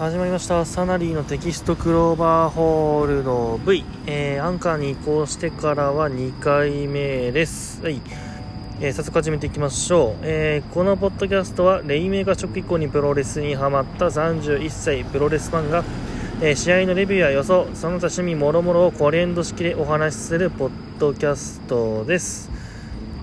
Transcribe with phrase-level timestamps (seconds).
[0.00, 0.64] 始まりました。
[0.64, 7.82] サナリーのテキストクローバーホールの V、えー、アンカーに移行してからは2回目です。
[7.82, 8.00] はい、
[8.80, 15.84] えー、早速始めていきましょう、えー、このポッドキャストはレイメーカー直以降にプロレスにハマった31歳プロレスファンが、
[16.40, 22.50] え試合のレビューや予想その他趣味もろもろをコレンド式でお話しするポッドキャストです。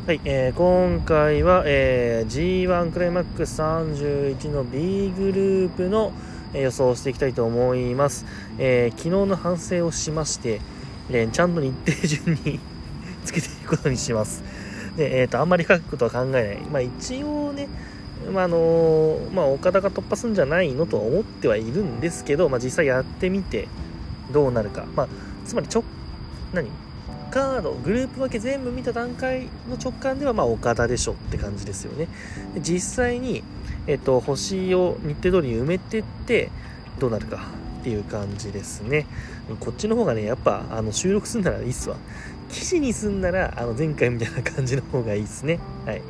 [0.05, 6.13] はい、えー、今回は、えー、G1 クライマックス31の B グループの、
[6.53, 8.25] 予想していきたいと思います、
[8.57, 10.61] えー、昨日の反省をしまして、
[11.09, 12.59] えちゃんと日程順に
[13.25, 14.43] つけていくことにします。
[14.95, 17.67] で、えーと、あんまり深くことは考えない、まあ、一応ね
[18.33, 23.67] まああのまあ、岡田が突破するんじゃないのとは思ってはいるんですけど、まあ、実際やってみて
[24.31, 25.07] どうなるか、まあ、
[25.45, 25.83] つまりちょ
[26.53, 26.69] 何？
[27.29, 32.07] カードグループ分け全部見た段階の直感ではまあ岡田でしょって感じですよね。
[32.59, 33.43] 実際に、
[33.87, 36.49] えっと、星を日程通りに埋めてって
[36.99, 37.47] どうなるか
[37.79, 39.05] っていう感じですね。
[39.59, 41.95] こっちの方がねやっぱあの収録すんならいいっすわ。
[42.51, 45.59] 記事にすんならあの前回みたいな感じの方がいいっすね。
[45.85, 46.01] はい。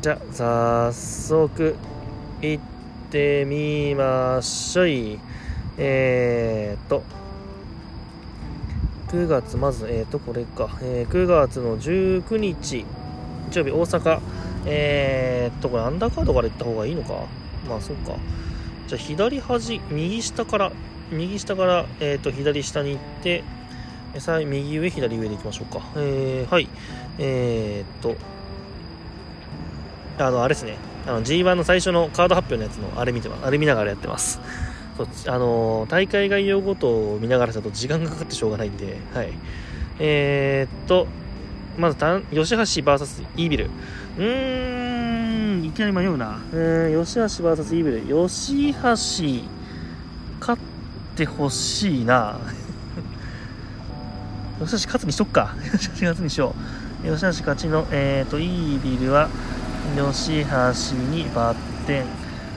[0.00, 1.76] じゃあ早速
[2.42, 2.62] 行っ
[3.10, 5.18] てみましょい。
[5.78, 7.02] えー、っと。
[9.08, 12.84] 9月、まず、えっ、と、これか、えー、9月の19日、
[13.50, 14.20] 日曜日、大阪、
[14.66, 17.26] えー、っと、これ、アンダーカードから行った方がいいのか？
[17.68, 18.16] まあ、そうか。
[18.86, 20.72] じゃあ、左端、右下から、
[21.10, 23.42] 右下から、えー、っと、左下に行って、
[24.18, 25.80] さ右上、左上で行きましょうか。
[25.96, 26.68] えー、はい。
[27.18, 28.16] えー、っと、
[30.18, 30.76] あの、あれですね。
[31.06, 33.46] あの、G1 の最初のカード発表のやつの、あれ見てます。
[33.46, 34.40] あれ見ながらやってます。
[34.96, 39.32] そうあの大会概要ごとを見ながらだと時間がかかってしょうがないんで、はい。
[39.98, 41.08] えー、っと、
[41.76, 43.70] まず、吉橋 VS イービル。
[44.16, 46.38] うーん、いきなり迷うな。
[46.52, 48.28] えー、吉橋 VS イービル。
[48.28, 48.78] 吉橋、
[50.38, 50.62] 勝っ
[51.16, 52.38] てほしいな。
[54.64, 55.56] 吉橋勝つにしとくか。
[55.72, 56.54] 吉橋勝つにしよ
[57.04, 57.08] う。
[57.08, 59.28] 吉橋勝ちの、えー、と、イービルは、
[59.96, 61.56] 吉橋にバッ
[61.86, 62.04] テン。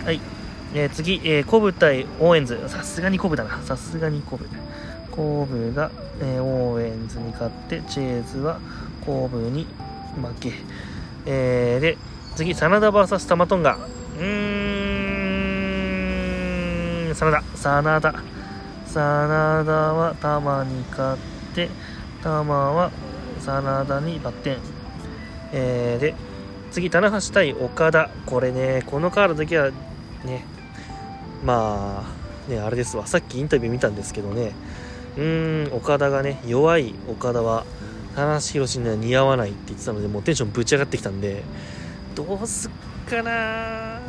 [0.05, 0.21] はい。
[0.75, 2.59] えー、次、えー、コブ対オーエンズ。
[2.67, 3.59] さすがにコブだな。
[3.63, 4.45] さすがにコブ。
[5.09, 5.89] コブが、
[6.21, 8.59] えー、オーエンズに勝って、チェーズは
[9.03, 9.65] コブに
[10.21, 10.53] 負け。
[11.27, 11.97] えー、で、
[12.35, 13.75] 次、真田 VS タマトンガ。
[13.75, 14.23] うー
[17.11, 18.15] ん、真田、真田。
[18.87, 21.21] 真田はタマに勝っ
[21.53, 21.69] て、
[22.23, 22.91] タマは
[23.39, 24.57] 真田にバッテン。
[25.51, 26.15] えー、で、
[26.71, 28.09] 次、棚橋対岡田。
[28.25, 29.69] これね、このカードだけは
[30.23, 30.45] ね、
[31.43, 32.03] ま
[32.47, 34.53] あねあれですわさっきインタビュー見たんですけどね
[35.17, 37.65] うーん岡田がね弱い岡田は
[38.17, 41.43] 棚橋宏には似合わないって言ってたのでもうテンションぶち上がってきたんで
[42.15, 42.71] どうすっ
[43.07, 43.99] かな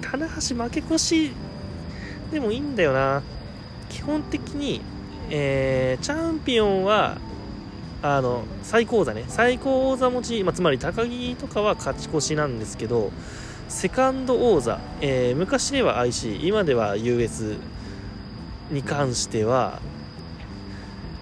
[0.00, 1.30] 棚橋負け越し
[2.32, 3.22] でもいいんだよな。
[3.88, 4.80] 基本的に、
[5.30, 7.18] えー、チャンピオンは
[8.02, 9.26] あの最高座ね。
[9.28, 13.12] 最高王座持ち、まあ、つまり高木とかは勝ち越しなんですけど
[13.68, 17.58] セカンド王座、えー、昔では IC 今では US
[18.72, 19.78] に関しては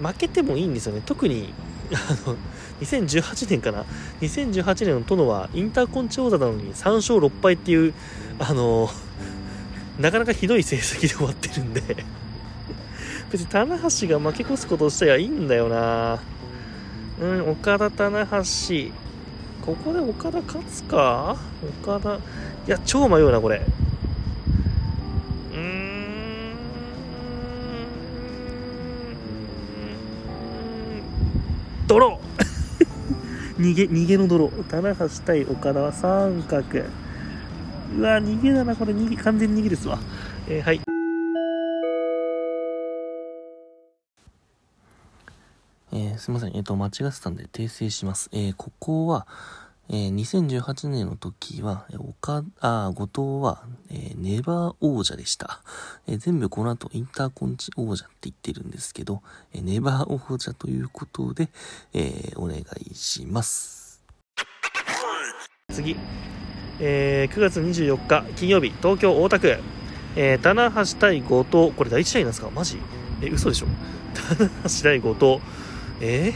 [0.01, 1.03] 負けてもいいんですよね。
[1.05, 1.53] 特に
[1.93, 2.37] あの
[2.81, 3.85] 2018年かな。
[4.21, 7.95] 2018年の殿はインターコンチ王座なのに3勝6敗っていう
[8.39, 8.89] あの
[9.99, 11.83] なかなかひどい成績で終わってるんで。
[13.31, 16.19] 別に棚橋が負け越すことをしたらいいんだよな。
[17.21, 18.93] うん岡田棚橋。
[19.65, 21.37] ここで岡田勝つか？
[21.85, 22.15] 岡田。
[22.15, 22.19] い
[22.67, 23.63] や、超迷うな、これ。
[31.91, 34.47] ドロー逃げ、逃げの泥。
[34.69, 36.85] 棚橋対岡田は三角。
[37.99, 39.99] うわ、逃げだな、これ、逃げ、完全に逃げですわ。
[40.47, 40.81] えー、はい。
[45.91, 46.55] えー、すいません。
[46.55, 48.31] えっ、ー、と、間違ってたんで訂正します。
[48.31, 49.27] えー、ここは、
[49.93, 55.63] えー、2018年の時は、岡、あ、後藤は、えー、ネバー王者でした。
[56.07, 59.21] えー、全部この後インターコンチ王者って言ってるんですけど、
[59.53, 61.49] え、ネバー王者ということで、
[61.93, 64.01] え、お願いします。
[65.73, 65.97] 次、
[66.79, 69.59] え、9月24日金曜日、東京大田区、
[70.15, 72.51] え、棚橋対後藤、これ第1試合なんですか？
[72.51, 72.79] マジ？
[73.23, 73.67] え、嘘でしょ？
[74.39, 75.41] 棚橋対後藤。
[76.01, 76.33] え、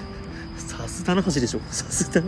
[0.56, 1.60] さすが棚橋でしょ。
[1.70, 2.22] さすが。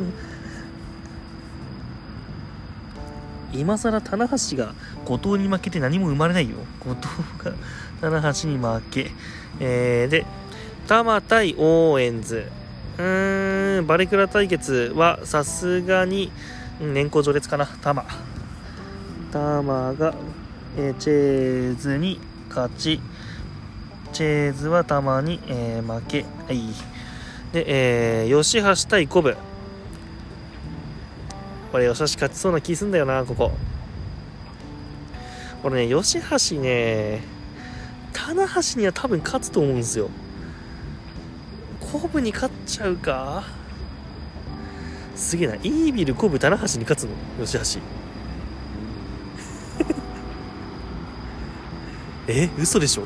[3.53, 4.75] 今更棚橋が
[5.05, 6.57] 後藤に負けて何も生まれないよ。
[6.81, 7.07] 後藤
[7.45, 7.53] が
[8.01, 9.11] 棚橋に負け。
[9.61, 10.27] えー、で、
[10.87, 12.47] 玉対オーエンズ。
[12.99, 16.31] うーん、バレクラ対決はさすがに、
[16.81, 18.05] 年功序列かな、玉。
[19.33, 20.15] 玉が
[20.77, 23.01] えー、チェーズに勝ち
[24.13, 26.73] チェーズはたまに、えー、負けはい
[27.53, 29.37] で、えー、吉橋対五分
[31.73, 33.53] これ吉橋勝ちそうな気すんだよなここ。
[35.63, 36.19] これね吉
[36.55, 37.21] 橋ね
[38.13, 40.09] 棚橋には多分勝つと思うんですよ。
[41.93, 43.45] 五分に勝っちゃうか？
[45.17, 45.55] すげえな。
[45.57, 47.11] イービル五分棚橋に勝つの？
[47.47, 47.81] 吉橋
[52.29, 52.49] え？
[52.59, 53.05] 嘘でしょ？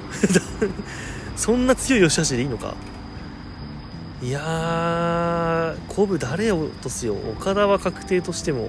[1.37, 2.75] そんな強い吉橋でいいのか？
[4.23, 7.15] いやー五分誰を落とすよ。
[7.15, 8.69] 岡田は確定としても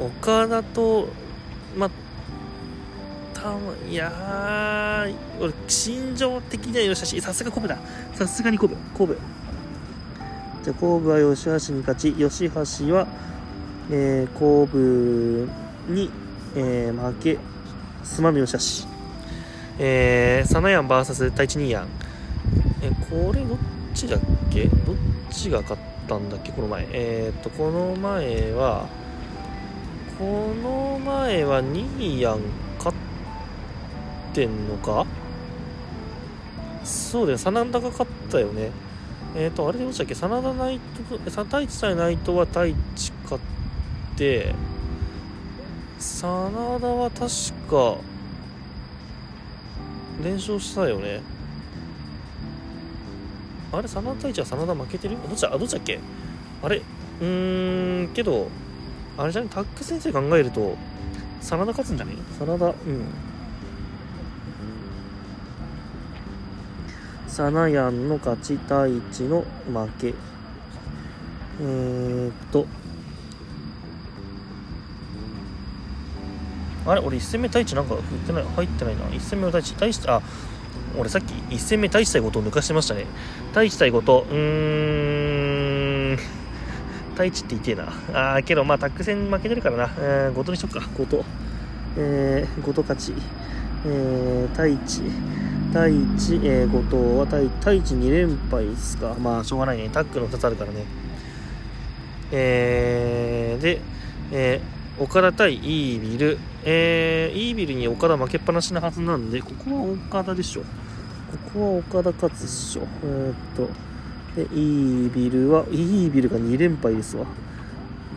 [0.00, 1.08] 岡田と
[1.76, 1.90] まあ
[3.34, 3.54] た
[3.86, 7.76] いやー俺心情的には吉橋さすが五分だ。
[8.14, 9.18] さすがに五分五分
[10.62, 13.06] じゃあ後部は吉橋に勝ち吉橋は、
[13.90, 15.46] えー、後部
[15.88, 16.10] に、
[16.56, 17.38] えー、負け。
[18.02, 18.88] すまぬ吉橋
[19.78, 21.88] えー、サナヤン VS タイチニーヤン。
[22.82, 23.58] えこれどっ
[23.94, 24.20] ちだっ
[24.50, 24.64] け？
[24.64, 24.96] どっ
[25.30, 26.52] ちが勝ったんだっけ？
[26.52, 26.86] この前。
[26.92, 28.86] えっ、とこの前は
[30.18, 32.40] この前はニーヤン
[32.78, 32.96] 勝っ
[34.32, 35.06] てんのか？
[36.84, 38.70] そうだよ真田が勝ったよね。
[39.36, 40.14] えっ、とあれでどうしたっけ？
[40.14, 40.80] 真田ナイ
[41.24, 42.76] ト太一対ナイトは太一
[43.24, 44.54] 勝って
[45.98, 46.50] 真
[46.80, 47.20] 田は確
[47.70, 47.98] か
[50.22, 51.20] 連勝したよね。
[53.72, 55.16] あれ真田太一は真田負けてる？
[55.28, 55.56] どっちだ？
[55.56, 56.00] どっちだっけ？
[56.62, 56.78] あれ？
[56.78, 58.48] うーんけど
[59.16, 60.76] あれじゃねタック先生考えると
[61.40, 62.74] 真田勝つんじゃね真田うん。
[67.28, 70.14] サナヤンの勝ち太一の負け。
[71.60, 72.66] えー、っと。
[76.86, 77.00] あれ？
[77.00, 79.04] 俺1戦目太一なんか振ってない入ってないな。
[79.04, 80.20] 1戦目の太一太一あ
[80.98, 83.06] 俺さっき1戦目太一対後藤抜かしてましたね。
[83.48, 86.18] 太一対後藤うーん。
[87.12, 87.84] 太一って言ってえな。
[88.34, 90.80] あーけどまあタック戦負けてるからな、えー、後藤にしよっか。
[90.96, 91.22] 後藤
[91.96, 93.14] えー、後藤勝ち。
[93.86, 95.02] えー、太一
[95.68, 99.14] 太一、えー、後藤は太太一2連敗ですか。
[99.20, 99.88] まあしょうがないね。
[99.90, 100.84] タックの2つあるからね。
[102.32, 103.80] えー、で、
[104.32, 110.60] えー岡田対イービル、えー、イービルに岡田負けっぱなしなはずなんで、ここは岡田でしょ。
[110.60, 110.66] こ
[111.54, 112.82] こは岡田勝つっしょ。
[113.02, 113.70] えー、っと、
[114.36, 117.24] で、イービルは、イービルが2連敗ですわ。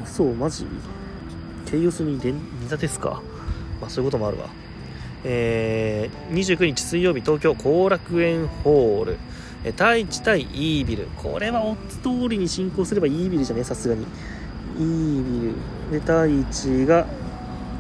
[0.06, 0.68] そう、マジ？
[1.66, 3.22] ケイオスに2打ですか。
[3.80, 4.50] まあ、そういうこともあるわ。
[5.24, 9.18] えー、29日水曜日、東京後楽園ホール。
[9.64, 11.08] え対1対イービル。
[11.16, 14.06] これはオッズ通りに進行すればイービルじゃね、さすがに。
[14.78, 15.56] イービル。
[15.92, 17.06] で太一が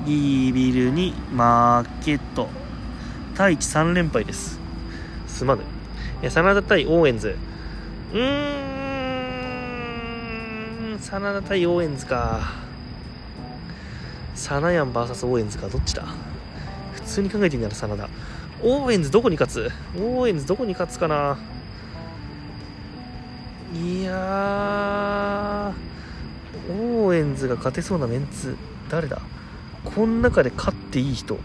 [0.05, 2.49] イービルにマーケット。
[3.33, 4.59] 太一3連敗です。
[5.27, 5.63] すまぬ
[6.29, 7.35] 真田対オーエンズ。
[8.13, 8.59] うー
[10.95, 10.99] ん。
[10.99, 12.41] 真田対オーエンズか。
[14.35, 15.67] サナヤン VS オーエンズか。
[15.67, 16.03] どっちだ？
[16.93, 18.09] 普通に考えてみたら真田。
[18.61, 19.71] オーエンズどこに勝つ？
[19.97, 21.37] オーエンズどこに勝つかな？
[23.73, 25.92] いやー。
[26.69, 28.55] オーエンズが勝てそうなメンツ
[28.89, 29.21] 誰だ？
[29.83, 31.35] この中で勝っていい人。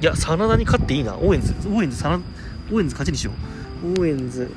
[0.00, 1.16] いや真田に勝っていいな。
[1.16, 2.12] オーエンズオーエンズオー
[2.80, 3.32] エンズ勝ちにしよ
[3.84, 4.00] う。
[4.00, 4.50] オーエンズ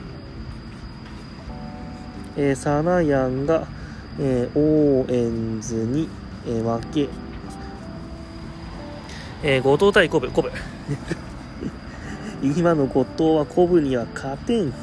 [2.36, 3.68] えー、サナヤンが、
[4.20, 6.10] えー、オーエンズに、
[6.48, 7.10] えー、負け。
[9.44, 10.52] えー、後藤対コブ、コブ、
[12.42, 14.74] 今の後藤はコブには勝てん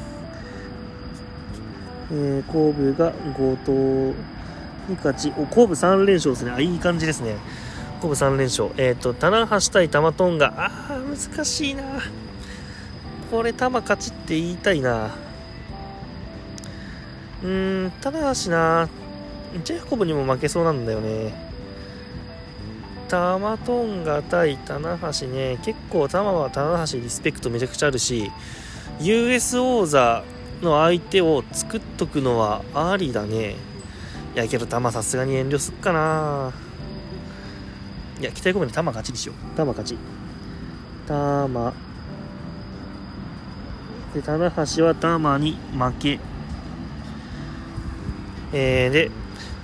[2.11, 3.71] えー、コブが後藤
[4.89, 6.51] に勝ち、お、コブ3連勝ですね。
[6.51, 7.35] あ、いい感じですね。
[8.01, 8.69] 後部3連勝。
[8.77, 10.53] えっ、ー、と、棚橋対玉トンガ。
[10.57, 11.83] あー、難しいな。
[13.29, 15.11] これ、玉勝ちって言いたいな。
[17.43, 18.89] うーん、棚橋な。
[19.63, 21.51] ジェフコブにも負けそうなんだよね。
[23.07, 25.59] 玉トンガ対棚橋ね。
[25.63, 28.31] 結構玉は棚橋リスペクトめちゃくちゃあるし、
[29.01, 30.23] US 王座、
[30.61, 33.55] の相手を作っとくのはありだね。
[34.35, 36.53] いやけど玉さすがに遠慮すっかな。
[38.19, 39.57] いや期待込めて玉勝ちにしよう。
[39.57, 39.97] 玉勝ち。
[41.07, 41.73] 玉。
[44.13, 46.19] で棚橋は玉に負け。
[48.53, 49.11] えー、で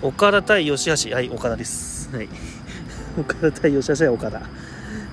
[0.01, 1.15] 岡田対吉橋。
[1.15, 2.09] はい岡田です。
[2.13, 2.29] はい。
[3.19, 4.41] 岡田対吉橋は岡田。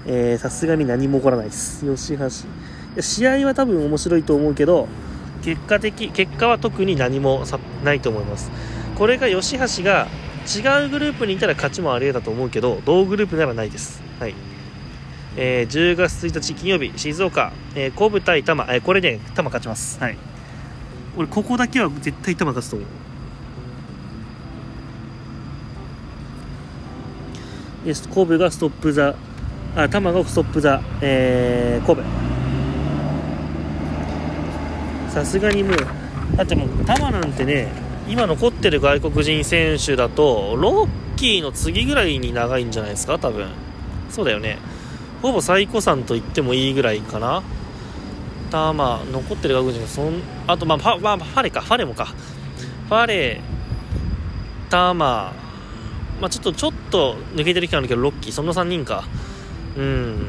[0.07, 1.85] えさすがに何も起こらないです。
[1.85, 3.03] 吉橋。
[3.03, 4.89] 試合は多分面白いと思うけど
[5.45, 7.45] 結果的結果は特に何も
[7.85, 8.51] ないと思います。
[8.97, 10.07] これが吉橋が
[10.45, 14.03] 違うグループにいたら勝ちもあり得たと思うけど同グループならないです。
[14.19, 14.35] はい。
[15.37, 20.01] えー、10月1日金曜日静岡、えー、神戸対多摩、えー、これね多摩勝ちます。
[20.01, 20.17] はい。
[21.17, 22.89] 俺ここだけは絶対多摩勝つと思う。
[27.85, 29.15] 神戸がストップザ
[29.77, 32.34] あ多摩がストップザ、えー、神戸
[35.15, 35.77] さすがにもう
[36.37, 37.69] だってもう多摩なんてね
[38.09, 43.49] 今残ってる外国人選手だとロッキーの次ぐらいに長いんじゃないですか多分。
[44.11, 44.59] そうだよね。
[45.23, 47.45] ほぼ最古参と言ってもいいぐらいかな。
[48.51, 51.61] たま残ってる外国人がそんあとまあファ,、まあ、ファレか。
[51.61, 52.07] ファレもか。
[52.89, 53.41] ファレ
[54.69, 55.33] タマ
[56.21, 59.05] まあちょっとちょっと抜けてる期間あるけどロッキーそんな3人か。
[59.77, 60.27] うん。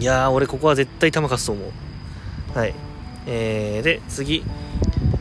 [0.00, 1.64] いやー俺ここは絶対玉勝つと思
[2.54, 2.58] う。
[2.58, 2.74] はい。
[3.26, 4.44] えー、で次。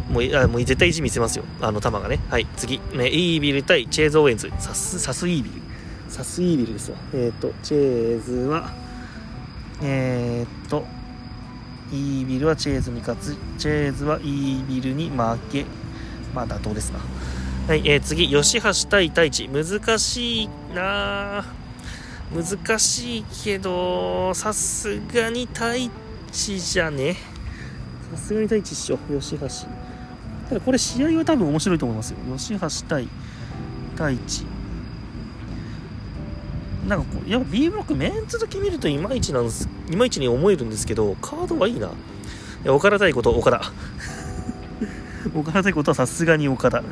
[0.09, 1.43] もうあもう絶対意地見せますよ。
[1.61, 2.19] あの玉がね。
[2.29, 2.79] はい次。
[2.93, 4.51] ねイービル対チェーズ・オーエンズ。
[4.59, 5.61] サスサスイービル。
[6.07, 6.97] サスイービルですわ。
[7.13, 8.71] えっ、ー、とチェーズは
[9.81, 10.85] えっ、ー、と
[11.91, 13.35] イービルはチェーズに勝つ。
[13.57, 15.65] チェーズはイービルに負け。
[16.33, 16.99] まあ妥当ですか
[17.67, 18.29] はい、えー、次。
[18.29, 21.43] 吉橋対太一難しいな。
[22.33, 27.34] 難しいけどさすがに太一じゃね
[28.11, 29.47] さすがに太一っしょ吉橋。
[30.49, 32.17] ただこれ試合は多分面白いと思いますよ。
[32.37, 33.07] 吉橋対
[33.93, 34.45] 太一。
[36.87, 41.87] なんかこうやっぱ B ブロックメンツだけ見るといまいちなんですいまいちに思えるんですけどカードはいいな。
[41.87, 41.91] い
[42.63, 43.61] や岡田対こと岡田
[45.33, 46.83] 岡田対ことはさすがに岡田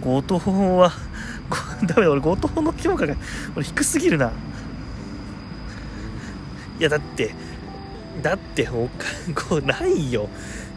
[0.00, 0.92] 後藤は
[1.86, 3.14] ダメだ俺後藤の評価が
[3.54, 4.32] 俺低すぎるな。
[6.78, 7.34] いやだって
[8.20, 8.88] だってこ
[9.56, 10.28] うないよ。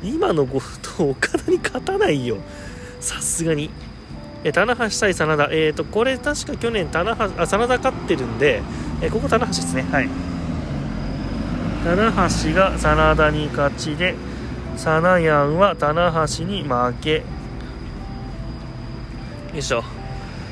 [0.03, 2.37] 今の後藤岡田に勝たないよ。
[2.99, 3.69] さすがに。
[4.43, 8.61] え棚橋対真田、えーと、これ確か去年棚橋あ真田勝ってるんで、
[9.01, 9.83] えー、ここ棚橋ですね。
[9.83, 10.09] はい。
[11.85, 14.15] 棚橋が真田に勝ちで
[14.75, 17.15] サナヤンは棚橋に負け。
[17.17, 17.23] よ
[19.59, 19.83] いしょ、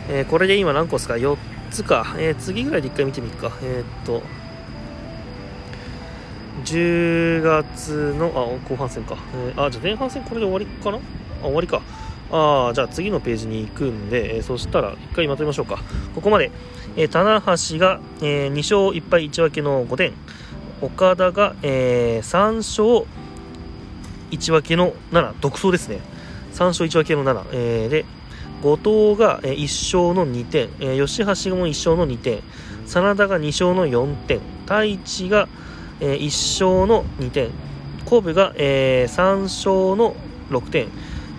[0.10, 1.38] えー、これで今何個ですか？4
[1.70, 3.52] つか、えー、次ぐらいで1回見てみるか。
[3.62, 4.22] えっ、と
[6.66, 10.98] 10月のあ後半戦か、えー、あじゃあ前半戦これで終わりかな？
[10.98, 11.02] あ
[11.44, 11.82] 終わりか。
[12.34, 15.80] あ、じゃあ次のページに行くんで、えー、そしたら一回まとめましょうか。
[16.16, 16.50] ここまで、
[16.96, 20.14] えー、棚橋が、えー、2勝1敗1分けの5点、
[20.82, 23.06] 岡田が、えー、3勝
[24.32, 26.00] 1分けの7、独走ですね。
[26.54, 28.06] 3勝1分けの7、えー、で、
[28.62, 32.42] 後藤が、えー、1勝の2点、えー、吉橋も1勝の2点、
[32.86, 35.50] 真田が2勝の4点、太一が、
[36.02, 36.26] えー、1
[36.66, 37.50] 勝の2点、
[38.10, 40.16] 神戸が、えー、3勝の
[40.50, 40.88] 6点、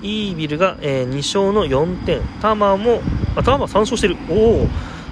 [0.03, 3.03] イービルが、えー、2勝の4点、タマも、
[3.37, 4.17] あ、タマ3勝してる。
[4.31, 4.69] おお、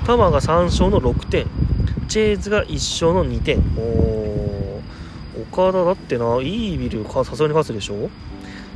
[0.07, 1.47] タマが3勝の6点、
[2.09, 3.63] チェーズが1勝の2点。
[3.77, 4.83] おお、
[5.53, 8.09] 岡田だってな、イービル、さすがに勝つでしょ？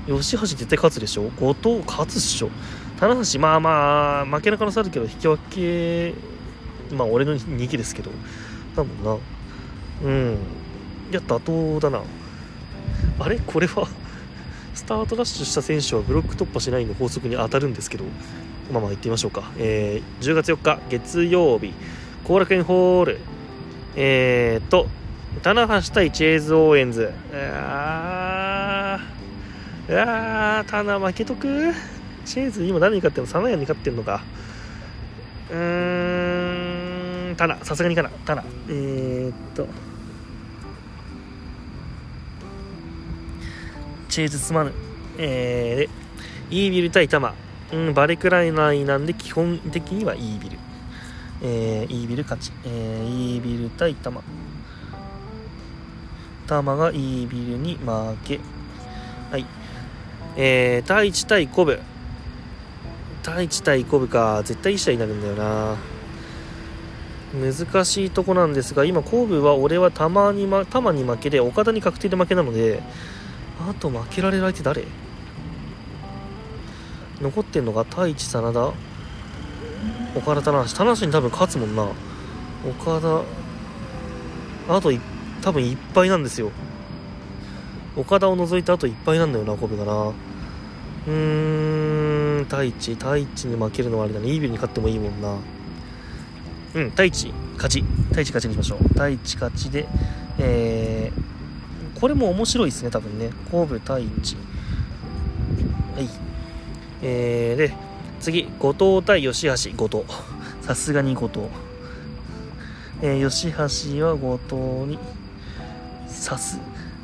[0.07, 1.31] 吉橋絶対勝つでしょ？
[1.41, 2.51] 後藤勝つっしょ。
[2.99, 6.15] 棚橋、まあまあ、負けな可能性あるけど、引き分け、
[6.95, 8.11] まあ俺の2期ですけど、
[8.77, 9.17] 多分な。
[10.05, 10.39] うん。
[11.15, 11.39] や、妥
[11.81, 12.03] 当だな。
[13.19, 13.39] あれ？
[13.39, 13.89] これは？
[14.75, 18.05] スタートダッシュした選手はブロック突破しないの法則に当たるんですけど、
[18.73, 19.53] まあまあ行ってみましょうか。
[19.57, 21.73] えー、10月4日月曜日、
[22.25, 23.21] 後楽園ホール、
[23.95, 24.89] えーと、
[25.43, 27.13] 棚橋対チェーズ・オーエンズ。
[27.33, 31.73] あー、あー、棚負けとく？
[32.25, 33.31] チェーズ今何に勝ってんの？
[33.31, 34.23] サナヤに勝ってんのか。
[35.51, 38.43] うーん、棚、さすがにかな、棚。
[38.69, 39.69] えーっと、
[44.15, 44.73] チェーズすまぬ。
[45.19, 45.91] えー、で、
[46.49, 47.35] イービル対タマ。
[47.73, 50.59] うん、バレクライナーなんで基本的にはイービル。
[51.43, 52.53] えー、イービル勝ち。
[52.65, 54.23] えー、イービル対タマ。
[56.47, 58.39] タマがイービルに負け。
[59.33, 59.45] はい。
[60.37, 61.81] えー、対1対コブ。
[63.25, 64.43] 対1対コブか。
[64.45, 65.77] 絶対いい試合になるんだよな。
[67.35, 72.81] 難しいとこなんですが、今、コブは俺はたまに、ま、たまに負けで、岡田に確定で負けなので、
[73.61, 74.85] あと負けられる相手誰？
[77.21, 78.73] 残ってんのが太一真田？
[80.17, 81.89] 岡田棚橋棚橋に多分勝つもんな。
[82.69, 83.23] 岡田
[84.75, 84.93] あと
[85.43, 86.51] 多分いっぱいなんですよ。
[87.97, 89.93] 岡田を除いてあといっぱいなんだよなコブがな。
[91.07, 92.95] うーん太一。
[92.95, 95.37] 太一に負けるのはあれだねイービルに勝ってもいいもんな。
[96.75, 97.83] うん太一勝ち。
[98.09, 98.79] 太一勝ちにしましょう。
[98.89, 99.87] 太一勝ちで
[100.39, 101.34] えー
[102.01, 103.31] これも面白いですね、多分ね。
[103.51, 104.37] 神戸対一。
[105.95, 106.09] はい。
[107.03, 107.75] えー、で、
[108.21, 108.49] 次。
[108.59, 109.77] 後藤対吉橋。
[109.77, 110.05] 後藤。
[110.63, 111.47] さすがに後藤。
[113.03, 114.57] えー、吉橋は後藤
[114.91, 114.99] に。
[116.09, 116.59] さす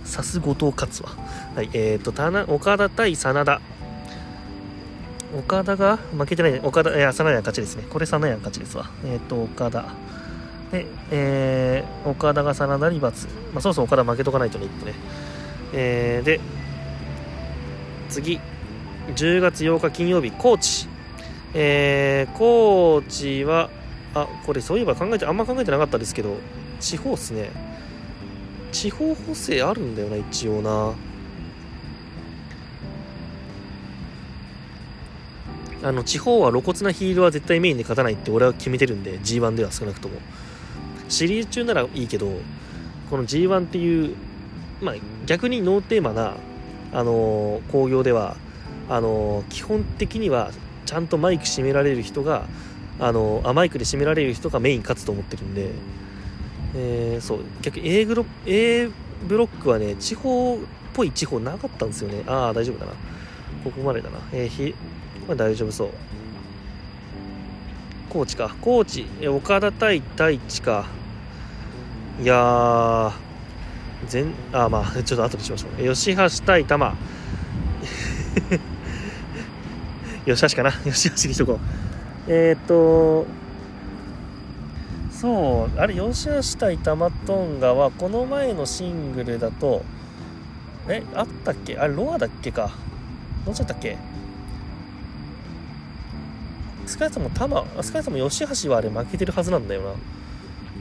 [0.04, 1.10] さす後藤勝つわ。
[1.54, 1.70] はい。
[1.72, 2.10] え、ー、と
[2.52, 3.60] 岡田対真田。
[5.36, 6.58] 岡田が負けてない。
[6.60, 7.84] 岡田いや真田の勝ちですね。
[7.88, 8.90] これ真田の勝ちですわ。
[9.04, 9.84] えっ、ー、と岡田。
[10.72, 14.94] で、えー、岡田が真田に罰、まあ、そもそも岡田負けとかないとねってね。
[15.72, 16.40] えー、で
[18.08, 18.40] 次。
[19.16, 20.88] 10月8日金曜日高知。
[21.54, 23.70] えー、高知は
[24.14, 26.36] あこれそういえば考えてあんま考えてなかったですけど
[26.78, 27.50] 地方っすね。
[28.72, 30.94] 地方補正あるんだよな一応な。
[35.82, 40.20] あの地方は露骨なヒールは絶対メインで勝たないって俺は決めてるんで G1 では少なくとも。
[41.10, 42.30] シリーズ中ならいいけど
[43.10, 44.16] この G1 っていう
[44.80, 44.94] まあ
[45.26, 46.34] 逆にノーテーマな
[46.92, 48.36] あの興行では
[48.88, 50.50] あの基本的には
[50.86, 52.44] ちゃんとマイク締められる人が
[52.98, 55.70] あのあマイクで締められる人がメイン勝つと思ってるんで、
[56.74, 58.88] えー、そう逆に A グロ A
[59.26, 60.58] ブロックはね地方っ
[60.92, 62.24] ぽい地方なかったんですよね。
[62.26, 62.92] ああ大丈夫だな。
[63.64, 64.18] ここまでだな。
[64.32, 64.74] えー、ひ
[65.26, 65.90] まあ、大丈夫そう。
[68.08, 68.54] 高知か。
[68.60, 70.86] 高知岡田対太一か。
[72.20, 73.12] いや
[74.06, 75.72] 全あまあちょっと後にしましょう。
[75.94, 76.94] 吉橋対玉。
[80.26, 80.72] 吉橋かな？
[80.72, 81.58] 吉橋にしとこう。
[82.28, 83.26] えっ、と
[85.10, 89.82] そうあれ吉橋対玉トンガはこの前のシングルだと
[90.88, 91.76] えあったっけ？
[91.78, 92.70] あれロアだっけか。
[93.46, 93.96] どっちだったっけ？
[96.86, 99.94] 少なくとも玉少なくとも吉橋はあれ負けてるはずなんだよな。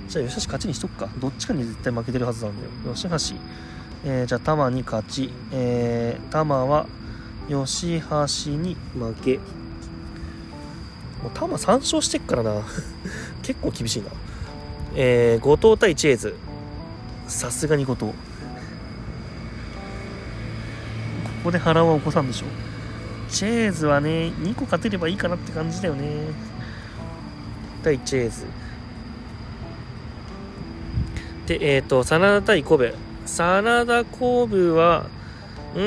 [0.10, 1.08] じゃあ吉橋勝ちにしとくか。
[1.20, 2.96] どっちかに絶対負けてるはずなんだよ。
[2.96, 3.40] 吉橋。
[4.06, 5.32] えー、じゃあ玉に勝ち。
[5.52, 6.88] えー、玉は
[7.48, 9.38] 吉橋に負け。
[11.22, 12.64] もう玉3勝してっからな。
[13.44, 14.10] 結構厳しいな。
[14.96, 16.36] えー、後藤対チェーズ。
[17.28, 18.08] さすがに後藤。
[18.08, 18.16] こ
[21.44, 22.46] こで腹は起こさんでしょ
[23.30, 26.30] チェーズはね、2個勝てればいいかなって感じだよね。
[27.84, 28.46] 対チェーズ。
[31.50, 32.94] で、えっ、ー、と、真田対コブ。
[33.26, 35.08] 真田コブは、
[35.76, 35.82] うー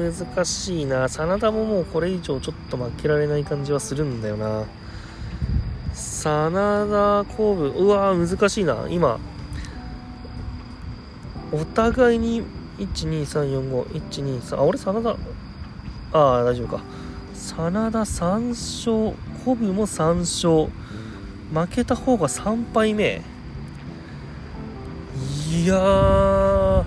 [0.00, 1.08] ん、難しいな。
[1.08, 4.64] 真田ももうこれ以上ちょっと負けられない感じはするんだよな。
[5.92, 8.86] 真田コブ、うわ難しいな。
[8.88, 9.18] 今、
[11.50, 12.44] お互いに
[12.78, 15.16] 12345,123あ俺真田
[16.12, 16.84] ああ大丈夫か
[17.34, 20.83] 真田3勝コブも3勝
[21.52, 23.22] 負けた方が3敗目。
[25.50, 26.84] いや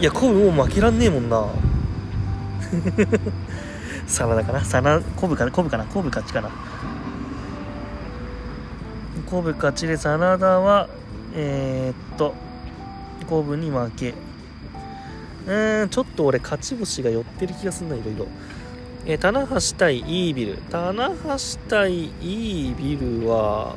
[0.00, 1.46] いやコブもう負けらんねえもんな。
[4.06, 4.64] 真田かな？
[4.64, 5.50] 真田コブかな？
[5.50, 5.84] コブかな？
[5.84, 6.50] コブ勝ちかな？
[9.26, 10.88] コブ勝ちで真田は
[11.36, 12.34] えー、っと、
[13.28, 14.14] 五分に負け。
[15.46, 18.26] うん、ちょっと俺、勝ち星が寄ってる気がすんな、いろいろ。
[19.06, 20.56] えー、棚橋対イービル。
[20.70, 21.14] 棚橋
[21.68, 23.76] 対イービルは、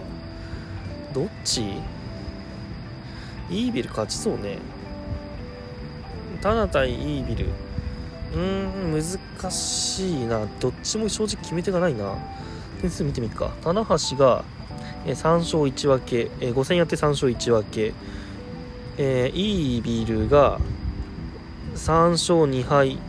[1.13, 1.63] どっち？
[3.49, 4.59] イービル勝ちそうね。
[6.41, 7.47] 棚対イービル。
[8.33, 10.47] うーん、難しいな。
[10.59, 12.15] どっちも正直決め手がないな。
[12.81, 13.51] 点数見てみるか。
[13.61, 14.45] 棚橋が、
[15.05, 17.93] え3勝1分け、え5戦やって3勝1分け、
[18.97, 20.59] えー、イービルが
[21.75, 22.99] 3勝2敗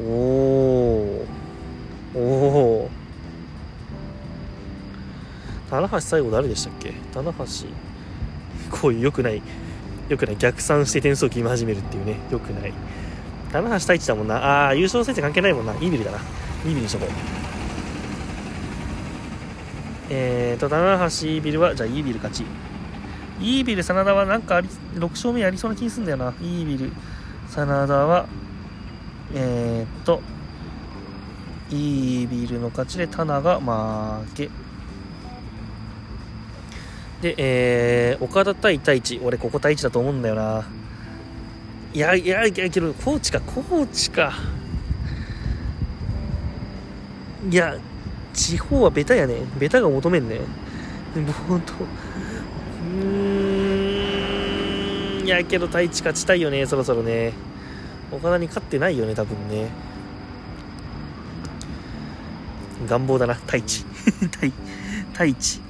[0.00, 1.26] おお
[2.14, 2.90] おお
[5.70, 6.94] 棚橋最後誰でしたっけ？
[7.12, 7.44] 棚橋。
[8.70, 9.42] こういう良くない
[10.08, 12.16] 良くない逆算して点数を決め始めるっていうね。
[12.30, 12.72] 良くない。
[13.52, 14.36] 棚橋太一だもんな。
[14.36, 15.72] ああ優勝戦績関係ないもんな。
[15.74, 16.18] イービルだな。
[16.18, 17.08] イービルにしとこう。
[20.10, 22.42] えーと、棚橋イービルは、じゃあイービル勝ち。
[23.40, 26.32] イービル、真田はなんかあり、6勝目ありそうな気すんだよな。
[26.40, 26.90] イービル、
[27.50, 28.26] 真田は、
[29.34, 30.20] えーと、
[31.70, 34.50] イービルの勝ちで、棚が負け。
[37.20, 39.20] で、えー、岡田対太一。
[39.22, 40.66] 俺、ここ太一だと思うんだよな。
[41.92, 44.32] いや、いや、いや、けど、コーチか、コーチか。
[47.50, 47.76] いや、
[48.38, 50.42] 地方はベタやねベタが求めんねも
[51.28, 51.72] うほんと
[52.84, 53.08] うん
[55.24, 57.32] いやけど太一勝ちたいよねそろそろね
[58.10, 59.70] 岡田に勝ってないよね多分ね。
[62.86, 63.84] 願望だな太一。
[65.12, 65.60] 太一。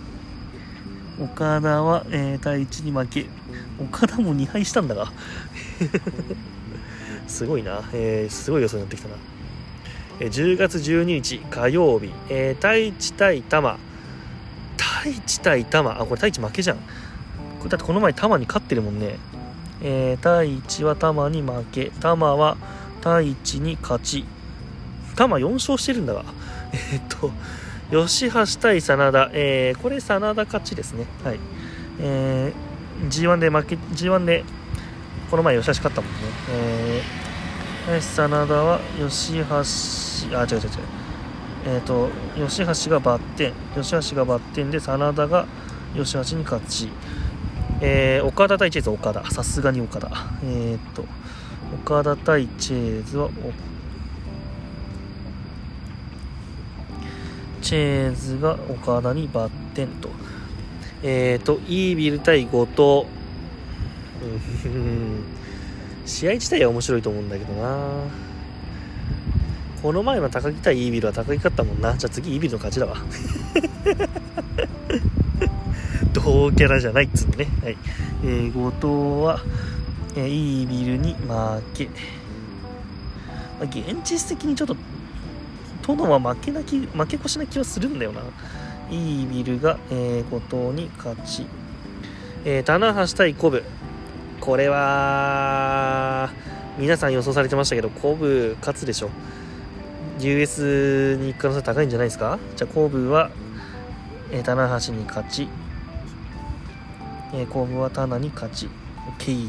[1.20, 3.26] 岡田は、えー、太一に負け。
[3.80, 5.12] 岡田も2敗したんだが。
[7.26, 9.14] すごいな、えー、すごい予想になってきたな、
[10.20, 13.78] えー、10月12日火曜日、えー、太一対玉。
[14.76, 15.92] 太一対玉。
[15.92, 16.76] あこれ太一負けじゃん。
[16.76, 19.16] これだってこの前玉に勝ってるもんね
[19.82, 21.90] えー、太一は玉に負け。
[22.00, 22.56] 玉は
[22.98, 24.24] 太一に勝ち。
[25.16, 26.24] 玉4勝してるんだが。
[26.72, 27.30] えー、っと
[27.90, 31.06] 吉橋対真田、えー、これ真田勝ちですね。
[31.24, 31.38] はい。
[32.00, 34.44] えー、G1 で負け G1 で
[35.30, 36.18] この前吉橋勝ったもんね。
[36.50, 40.70] えー、真田は吉橋あ違う違う違う。
[41.66, 43.52] えっ、ー、と吉橋がバッテン。
[43.80, 45.46] 吉橋がバッテンで真田が
[45.94, 46.88] 吉橋に勝ち。
[47.80, 49.30] えー、岡田対チェーズ岡田。
[49.30, 50.10] さすがに岡田。
[50.44, 51.04] えっ、と
[51.84, 53.30] 岡田対チェーズは
[57.62, 60.10] チェーズが岡田にバッテンと。
[61.02, 63.06] えっ、とイービル対後藤。
[66.04, 67.78] 試合自体は面白いと思うんだけどな。
[69.82, 71.96] この前の高木対イービルは高木勝ったもんな。
[71.96, 72.96] じゃあ次イービルの勝ちだわ。
[76.56, 77.48] キャラじゃないっつうのね。
[77.62, 77.76] はい。
[78.24, 78.86] えー、後藤
[79.24, 79.40] は、
[80.16, 80.28] えー、
[80.62, 81.18] イービルに負
[81.74, 81.86] け。
[81.86, 81.92] ま
[83.62, 84.76] あ、現実的にちょっと、
[85.86, 88.20] 殿は負けなき、負け越しな気はするんだよな。
[88.90, 90.40] イービルが、えー、後
[90.72, 91.46] 藤に勝ち。
[92.44, 93.64] えー、棚橋対コブ。
[94.40, 96.30] これは、
[96.78, 99.10] 皆さん予想されてましたけど、コブ勝つでしょ。
[100.20, 102.38] US に行く可能性高いんじゃないですか？
[102.56, 103.30] じゃあ、コブは、
[104.30, 105.48] えー、棚橋に勝ち。
[107.34, 108.68] えー、甲府は棚に勝ち。
[109.18, 109.48] OK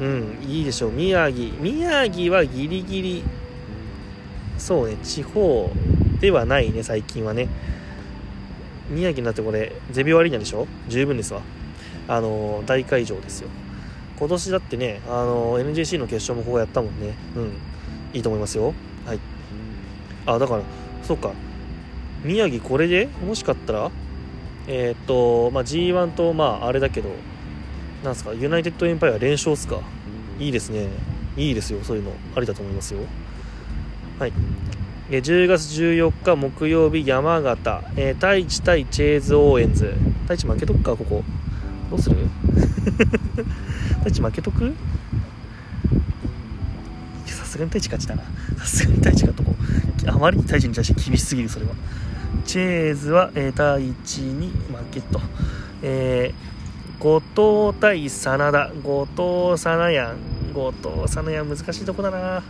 [0.00, 0.90] うんいいでしょう。
[0.92, 1.52] 宮城。
[1.60, 3.24] 宮城はギリギリ。
[4.58, 5.70] そうね地方
[6.20, 7.48] ではないね最近はね。
[8.90, 10.66] 宮城になってこれゼビオアリーナでしょ？
[10.88, 11.40] 十分ですわ。
[12.06, 13.48] あの、大会場ですよ。
[14.18, 17.14] 今年だってね、あの、NJC の決勝もここやったもんね。
[17.36, 17.52] うん
[18.12, 18.74] いいと思いますよ。
[19.06, 19.18] はい。
[20.26, 20.62] あだから
[21.02, 21.32] そうか。
[22.22, 23.90] 宮城これでもしかったら
[24.66, 27.10] えー、っと、まあ、G1 と、まあ、あれだけど、
[28.02, 29.80] なんすか、ユナイテッドエンパイア連勝っすか？
[30.38, 30.88] いいですね。
[31.36, 32.12] いいですよ、そういうの。
[32.36, 33.00] ありだと思いますよ。
[34.18, 34.32] はい。
[35.10, 37.82] え10月14日木曜日、山形。
[37.96, 39.94] えー、太一対チェーズ・オーエンズ。
[40.22, 41.22] 太一負けとくか、ここ。
[41.90, 42.16] どうする？
[44.00, 44.72] 太一負けとく？
[47.26, 48.22] さすがに太一勝ちだな。
[48.58, 49.54] さすがに太一勝っとこ
[50.06, 50.10] う。
[50.10, 51.72] あまりに太一に対して厳しすぎる、それは。
[52.44, 55.20] チェーズは、えー、対1に負けと、
[55.82, 58.70] えー、後藤対真田。
[58.82, 62.42] 後藤真ヤン後藤真ヤン難しいとこだな。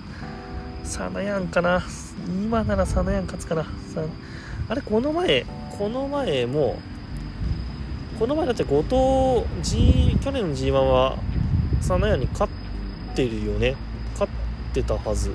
[0.84, 1.82] 真ヤンかな。
[2.26, 3.66] 今なら真ヤン勝つかな。
[4.68, 5.46] あれこの前
[5.78, 6.78] この前も
[8.18, 11.18] この前だって後藤、G、去年の G1 は
[11.80, 13.74] 真ヤンに勝ってるよね。
[14.12, 14.32] 勝っ
[14.72, 15.30] てたはず。
[15.30, 15.34] うん。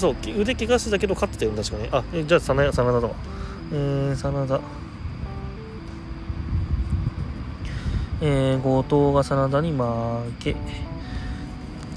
[0.00, 1.90] そう腕怪我してたけど勝ってたよ確かね。
[1.92, 3.14] あじゃあ真田真田だわ
[3.72, 4.60] えー、真田。
[8.22, 9.82] えー、後藤が真田に負
[10.38, 10.56] け。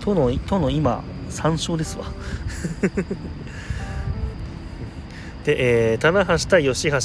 [0.02, 2.06] とのとの今3勝ですわ。
[5.46, 6.98] で、えー、棚橋対吉橋。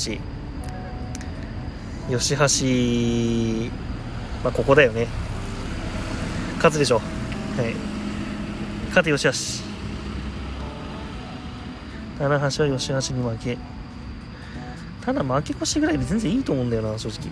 [2.18, 3.70] 吉橋
[4.42, 5.06] まあここだよね。
[6.56, 6.96] 勝つでしょ。
[6.96, 7.02] は
[7.62, 7.74] い。
[8.88, 9.67] 勝て吉橋。
[12.18, 13.58] 棚橋は吉橋に負け。
[15.00, 17.30] ただ負け越しぐらいで全然いいと思うんだよな、正直。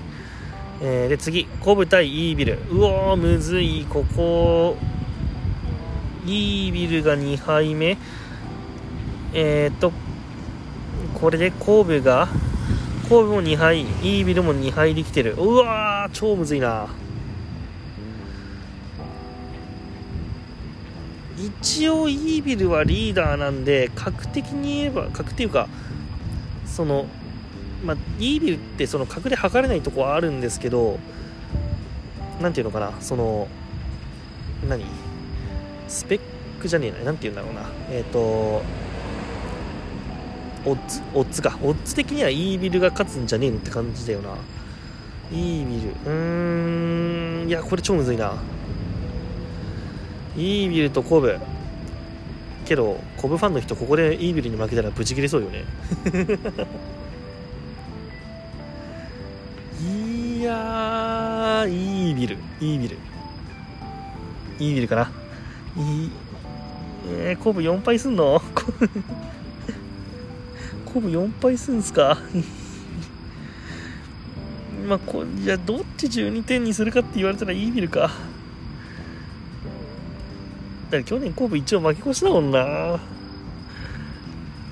[0.80, 2.58] えー、で、次、コブ対イービル。
[2.70, 3.86] うおー、むずい。
[3.88, 4.76] ここ、
[6.26, 7.98] イービルが2敗目。
[9.32, 9.92] えー、っと、
[11.14, 12.28] これでコブが、
[13.08, 15.34] コブも2敗、イービルも2敗できてる。
[15.34, 16.88] うわー、超むずいな。
[21.60, 25.68] 一応イービルはリーダーなんで格的に言えば格っていうか
[26.66, 27.06] その
[27.84, 30.98] まあイービルってその格で測れないとこはあるんですけど
[32.40, 33.48] 何ていうのかなその
[34.68, 34.84] 何？
[35.88, 36.20] スペッ
[36.60, 37.62] クじゃねえな何て言うんだろうな。
[37.90, 38.62] えっ、ー、とオ
[40.72, 41.00] ッズ？
[41.14, 41.58] オッズか。
[41.62, 44.30] オッズ的にはイービルが勝つんじゃねえのって感じだよな。
[45.30, 45.90] イービル。
[45.90, 48.34] うーんいやこれ超むずいな。
[50.36, 51.38] イービルとコブ。
[52.64, 55.64] けどコブファンの人ここでイービルに負けたらブチ切れそうよね。
[59.80, 62.96] いやーイービルイービル。
[64.58, 65.02] イービルかな。
[65.02, 66.10] い
[67.08, 68.40] えー、コブ4敗すんの？
[70.86, 72.18] コブ4敗すんすか？
[74.88, 78.10] まあこじゃあどっち12点にするかって言われたらイービルか。
[81.04, 82.98] 去年神戸一応負け越しだもんな。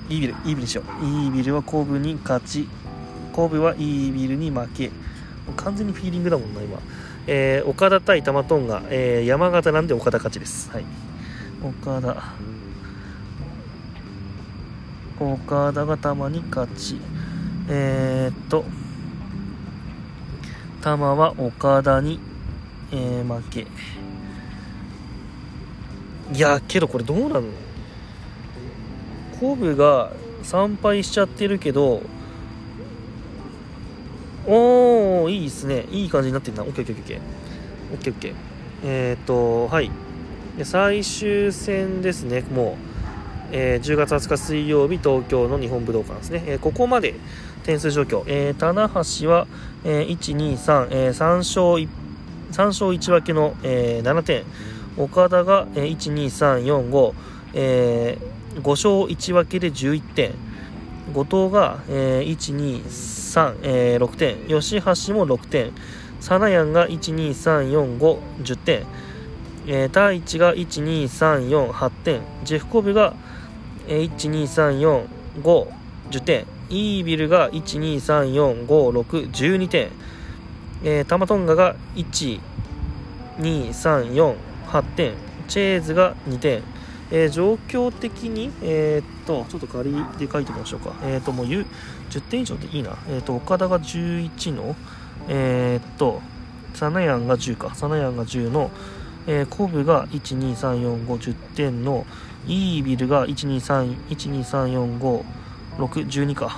[0.09, 1.05] イービルイービルにしよう。
[1.05, 2.67] イービルは神戸に勝ち。
[3.35, 4.91] 神戸はイービルに負け。
[5.57, 6.79] 完全にフィーリングだもんな今。
[7.27, 10.69] えー、岡田対玉トンガ、えー、山形なんで岡田勝ちです。
[10.71, 10.85] はい。
[11.63, 12.33] 岡田。
[15.19, 16.99] 岡田が玉に勝ち。
[17.69, 18.63] えー、っと。
[20.81, 22.19] 玉は岡田に、
[22.91, 23.65] えー、負け
[26.33, 27.43] いやけどこれどうなの？
[29.39, 30.11] 神戸が
[30.43, 32.01] 3敗しちゃってるけど
[34.47, 35.85] おーいいですね。
[35.91, 36.63] いい感じになってるな。
[36.63, 37.19] オッケーオッケーオッケー。
[37.93, 38.33] オッケーオッケー。
[38.83, 39.91] えっ、ー、とはい。
[40.57, 42.41] で最終戦ですね。
[42.41, 42.95] もう
[43.51, 47.13] えー、10月20日水曜日東京の日本武道館ですね、えー、ここまで
[47.63, 49.47] 点数状況、えー、棚橋は、
[49.83, 51.87] えー、1、2、3、えー、3勝 ,1
[52.51, 54.43] 3勝1分けの、えー、7点。
[54.97, 57.13] 岡田が、えー、1、2、3、4、5、
[57.53, 60.33] えー、5勝1分けで11点。
[61.13, 64.37] 後藤が、えー、1、2、3、えー、6点。
[64.47, 65.71] 吉橋も6点。
[66.19, 68.83] サナヤンが1、2、3、4、5、10点。
[69.67, 72.21] えー、太一が1、2、3、4、8点。
[72.43, 73.13] ジェフコブが
[73.87, 75.05] 12345
[76.11, 76.45] 10点。
[76.69, 79.89] イービルが12345612点、
[80.83, 82.39] えー、タマトンガが1
[83.37, 84.35] 2 3 4
[84.75, 85.13] 8点
[85.47, 86.63] チェーズが2点、
[87.11, 90.93] えー、状況的にえー、っとちょっと仮で書いてみましょうか。
[91.03, 91.65] えー、っともう10
[92.29, 92.97] 点以上でいいな。
[93.09, 94.75] えっと岡田が11の
[95.29, 96.21] えっと
[96.73, 97.73] サナヤンが10か。
[97.73, 98.71] サナヤンが10の
[99.27, 102.05] えー、コブが1234510点の
[102.47, 105.23] イービルが1、2、3、1、2、3、4、5、
[105.77, 106.55] 6、12か、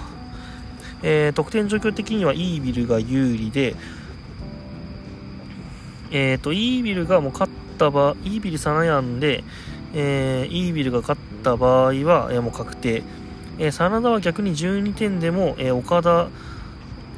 [1.02, 3.76] え、得点状況的にはイービルが有利で
[6.12, 9.44] え、ー、とイービルがもう勝っった場合イービル3悩んで、
[9.94, 13.04] えー、イービルが勝った場合は、えー、もう確定、
[13.60, 16.30] えー、真田は逆に12点でも、えー、岡田、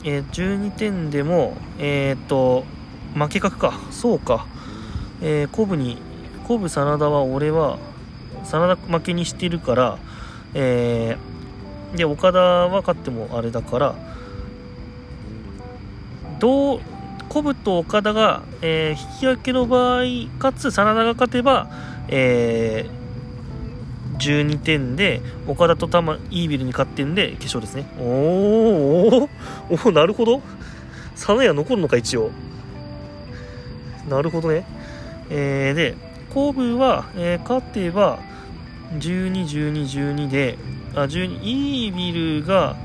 [0.03, 2.65] えー、12点でもえーっ、と
[3.15, 3.73] 負け角か。
[3.91, 4.45] そうか。
[5.21, 5.97] えー、コブに、
[6.47, 7.79] コブ真田は俺は、
[8.43, 9.97] 真田負けにしてるから、
[10.53, 13.95] えー、で、岡田は勝ってもあれだから、
[16.39, 16.79] どう、
[17.29, 20.03] コブと岡田が、えー、引き分けの場合、
[20.39, 21.69] かつ真田が勝てば、
[22.07, 27.85] えー、12点で、岡田と玉、イービルに勝ってんで、決勝ですね。
[27.99, 29.29] おー、
[29.69, 30.41] おー、おなるほど。
[31.15, 32.31] サナヤ残るのか、一応。
[34.09, 34.65] なるほどね。
[35.29, 35.95] えー、で、
[36.33, 38.19] 後部は、えー、勝てば、
[38.97, 40.57] 12、12、12で、
[40.95, 42.75] あ、12、イービルが、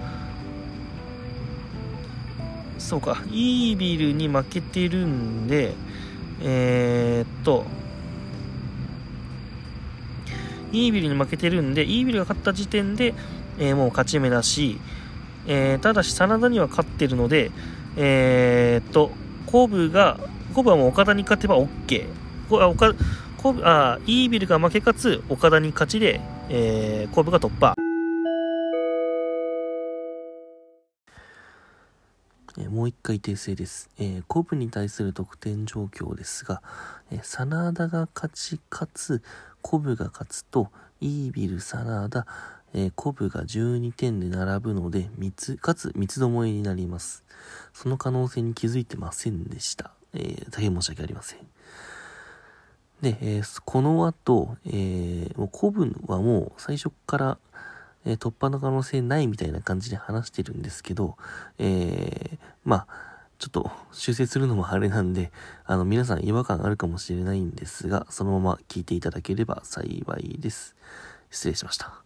[2.85, 5.73] そうか、イービルに負けてるんで、
[6.43, 7.65] えー、っと、
[10.71, 13.15] イービルに負けてるんで、イービルが勝った時点で、
[13.59, 14.79] えー、もう勝ち目だし、
[15.47, 17.53] えー、ただし、真田には勝ってるので、
[17.97, 19.13] えー、っと、
[19.47, 20.21] コブが、
[20.53, 22.05] コブはもう岡田に勝てば OK。
[22.51, 22.93] こあ岡
[23.43, 26.21] 神戸あイービルが負けかつ岡田に勝ちで、
[26.51, 27.84] えー、神戸が突破。
[32.57, 33.91] もう一回訂正です。
[33.99, 36.63] えー、神戸に対する得点状況ですが、
[37.11, 39.23] えー、真田が勝ちかつ、
[39.63, 42.27] 神戸が勝つと、イービル、真田、
[42.73, 47.25] えー、コブが12点で並ぶので、三つ、かつ三つどもえになります。
[47.73, 49.91] その可能性に気づいてませんでした。
[50.13, 51.41] えー、大変申し訳ありません。
[53.01, 57.39] で、えー、この後、えー、もう古文はもう最初から、
[58.05, 61.17] えー、突破の可能性ないみたいな感じで話してるんですけど、
[61.59, 65.33] えー、まあ、ちょっと修正するのもあれなんで、
[65.65, 70.77] あの、皆さん違和感あるかもしれないんですが、そのまま聞いていただければ幸いです。
[71.31, 72.05] 失礼しました。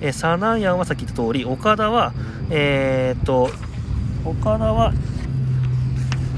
[0.00, 2.12] えー、サナヤンはさっき言った通り、岡田は、
[2.50, 3.50] えー、っと、
[4.24, 4.92] 岡田は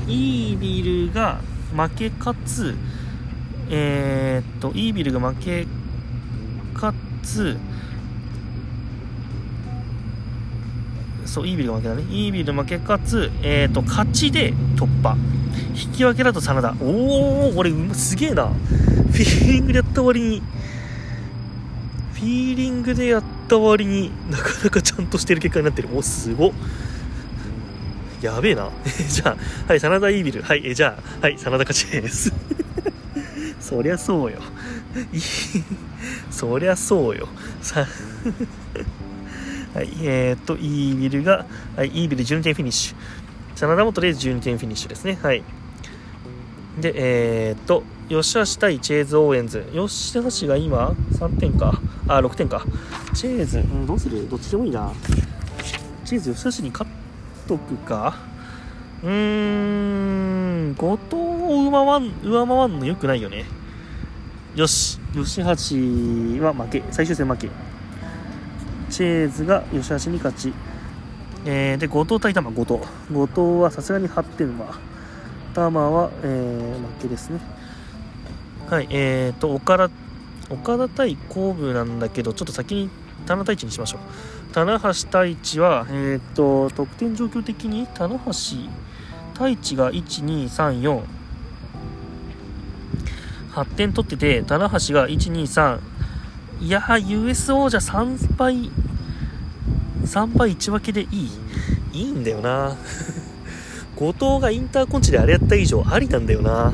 [0.07, 1.41] イービルが
[1.77, 2.75] 負けかつ、
[3.71, 5.67] えー、っと、イービルが負け
[6.75, 7.57] かつ、
[11.27, 12.03] そう、イービルが負けだね。
[12.11, 15.17] イービル負けかつ、えー、っと、勝ちで突破。
[15.75, 16.73] 引き分けだと真田。
[16.81, 18.47] おー、俺、すげえな。
[18.47, 20.43] フィーリングでやった割に、
[22.15, 25.89] フィーリングでやった割になかなかちゃんとしてる結果になってる。
[25.95, 26.53] お、すごっ。
[28.21, 28.71] やべえな。
[29.09, 29.37] じゃあ、
[29.69, 30.43] はい、真田イービル。
[30.43, 32.33] はい、えじゃあ、はい、真田勝ちです。
[33.61, 34.39] そりゃそうよ。
[36.31, 37.29] そりゃそうよ。
[37.61, 37.87] さ、
[39.75, 42.97] はい、えー、っと、イービルが、はい、イービル12点フィニッシュ。
[43.57, 45.19] 真田もとりあえず12点フィニッシュですね。
[45.23, 45.43] はい。
[46.81, 49.65] で、えー、っと、吉橋対チェーズ・オーエンズ。
[49.73, 51.81] 吉橋が今、3点か。
[52.09, 52.65] あ、6点か。
[53.15, 54.29] チェーズ、うん、どうする？
[54.29, 54.93] どっちでもいいな。
[56.05, 56.91] チェーズ、吉橋に勝っ
[57.47, 58.17] とくか。
[59.03, 63.45] うーん、後藤を上回ん上回るのよくないよね。
[64.55, 66.85] よし、吉橋は負け。
[66.91, 67.49] 最終戦負け。
[68.91, 70.53] チェーズが吉橋に勝ち。
[71.47, 72.81] えー、で、後藤対玉、後藤。
[73.11, 74.75] 後藤はさすがに8点は。
[75.55, 77.41] 玉は、えー、負けですね。
[78.69, 79.91] はい、えーと、岡田、
[80.51, 82.91] 岡田対後部なんだけど、ちょっと先に
[83.25, 83.99] 棚太一にしましょ
[84.51, 84.53] う。
[84.53, 88.33] 棚橋太一は、えーと、得点状況的に棚橋
[89.33, 91.22] 太一が1、2、3、4、
[93.55, 95.79] 8点取ってて、棚橋が1、2、3、
[96.61, 98.71] いやー、US 王者3敗、
[100.05, 101.31] 3敗1分けでいい？
[101.93, 102.77] いいんだよな。
[103.97, 106.73] 後藤がインターコンチであれやった以上ありなんだよな。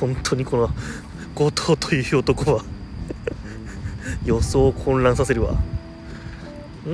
[0.00, 0.70] 本当にこの
[1.34, 2.64] 後藤という男は。
[4.24, 5.56] 予想を混乱させるわ。
[6.86, 6.92] うー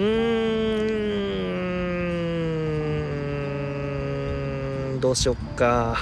[4.96, 5.00] ん。
[5.00, 5.96] どうしよっか。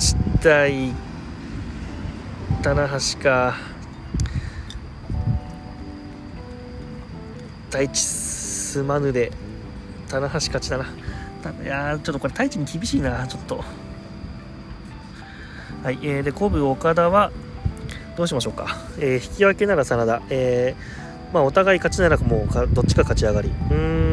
[0.00, 0.94] 太一対
[2.62, 3.54] 棚橋か
[7.66, 9.30] 太一すまぬで
[10.08, 10.86] 棚橋勝ちだな
[11.62, 13.62] いやちょっとこれ太一に厳しいなちょっと
[15.82, 17.32] はい、えー、で、古武岡田は、
[18.14, 18.76] どうしましょうか。
[18.98, 20.20] えー、引き分けなら真田。
[20.28, 23.50] えー、まあ、お互い勝ちならもう、どっちか勝ち上がり。
[23.70, 24.09] うん。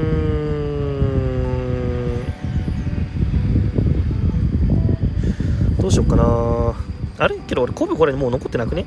[5.88, 6.76] どうしようかな。
[7.18, 7.38] あれ？
[7.48, 8.86] けど俺、古武これもう残ってなくね？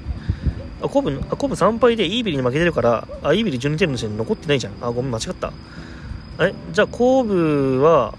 [0.83, 4.75] あ、古武、あ、古武3敗でイービリに負けてるから、あ、イービリ12点の時点残ってないじゃん。
[4.83, 5.51] あ、ごめん、間違った。
[6.41, 8.13] え、じゃあ、後部は、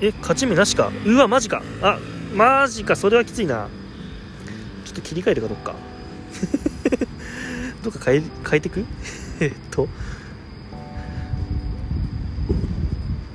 [0.00, 0.90] え、勝ち目なしか？
[1.06, 1.62] うわ、マジか。
[1.82, 2.00] あ、
[2.34, 3.68] マジか、それはきついな。
[4.86, 5.74] ちょっと切り替えるかどっか
[7.84, 8.84] どっか変え変えてく？
[9.38, 9.88] えっと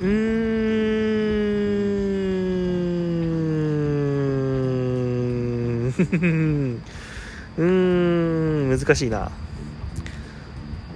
[0.02, 0.85] うーん
[7.58, 9.30] うーん難しいな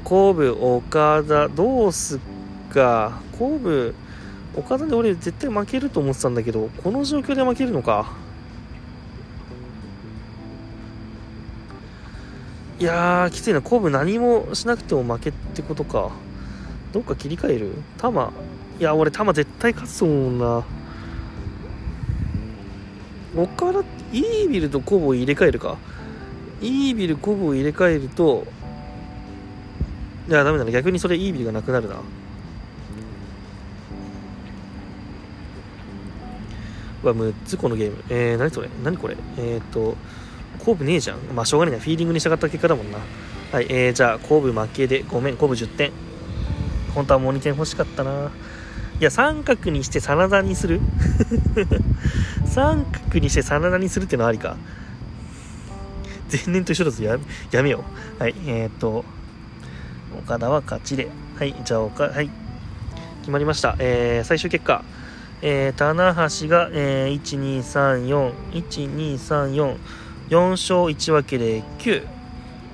[0.04, 2.20] 後部岡田どうすっ
[2.72, 3.94] か後部
[4.56, 8.12] 岡田で俺絶対負けると思ってたんだけどこの状況で負けるのか
[12.80, 13.60] いやー、きついな。
[13.60, 16.12] 後部何もしなくても負けってことか。
[16.92, 17.72] どっか切り替える？
[17.98, 18.32] 玉。
[18.78, 20.64] いや、俺玉絶対勝つと思うな。
[23.36, 23.80] 岡田、
[24.12, 25.78] イービルとコブを入れ替えるか？
[26.60, 28.46] イービル、コブを入れ替えると、
[30.28, 30.70] いや、ダメだな。
[30.70, 31.96] 逆にそれイービルがなくなるな。
[37.02, 38.04] うわ、6つこのゲーム。
[38.10, 38.68] えー、何それ？
[38.84, 39.16] 何これ？
[39.38, 39.96] えー、っと、
[40.64, 41.18] 後部ねえじゃん。
[41.34, 41.80] まあ、しょうがないな。
[41.80, 42.98] フィーリングに従った結果だもんな。
[43.52, 45.92] はい、えー、じゃあ、後部負けで、ごめん、後部10点。
[46.94, 48.30] 本当はもう2点欲しかったな。
[49.00, 50.78] いや、三角にして真田にする？
[52.44, 54.56] 三角にして真田にするってのはありか。
[56.30, 57.02] 前年と一緒だぞ。
[57.02, 57.18] や
[57.50, 57.82] やめよ
[58.18, 58.22] う。
[58.22, 59.06] はい、えー、っと、
[60.18, 61.08] 岡田は勝ちで。
[61.38, 62.28] はい、じゃあ、岡、はい。
[63.20, 63.74] 決まりました。
[63.78, 64.84] えー、最終結果。
[65.40, 69.76] えー、棚橋が、えー、1、2、3、4、1、2、3、4、
[70.28, 72.06] 4勝1分けで9、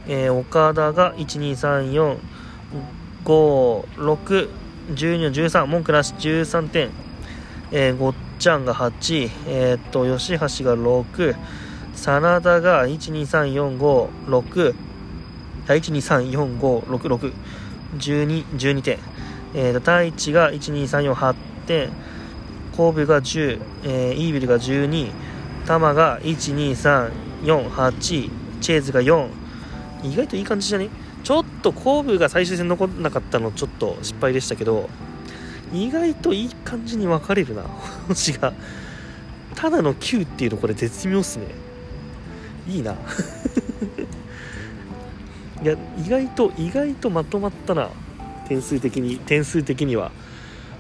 [0.08, 2.18] えー、岡田が1、2、3、4、
[3.24, 4.48] 5、6
[4.94, 6.90] 12の13文句なし13点、
[7.72, 11.37] えー、ごっちゃんが8えー、っと吉橋が6
[11.94, 14.75] 真田が1、2、3、4、5、6、
[15.66, 17.33] 1、2、3、4、5、6、6、
[17.99, 18.99] 12、12点、
[19.55, 21.35] えー、と太一が12348
[21.66, 21.90] 点。
[22.77, 25.11] 神戸が10、えー、イービルが12
[25.66, 27.11] 玉が123
[27.42, 29.29] 4、8、チェーズが4。
[30.02, 30.90] 意外といい感じじゃね？
[31.27, 34.88] ちょっと後部が最終戦残んなかったのちょっと失敗でしたけど、
[35.72, 37.64] 意外といい感じに分かれるな、
[38.06, 38.52] 星が。
[39.56, 41.46] ただの9っていうのこれ絶妙っすね。
[42.68, 42.94] いいな。
[45.64, 47.90] いや、意外と、意外とまとまったな。
[48.46, 50.12] 点数的に、点数的には。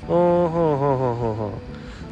[0.08, 1.50] あーはは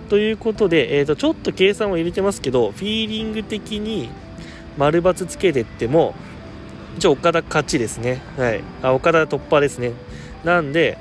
[0.09, 4.09] ということで、えーと、ちょっと計算を入れてますけど、フィーリング的に、
[4.77, 6.17] 丸×つけてっても、
[6.97, 8.21] 一応岡田勝ちですね。
[8.37, 8.63] はい。
[8.83, 9.93] あ、岡田突破ですね。
[10.45, 10.99] なんで、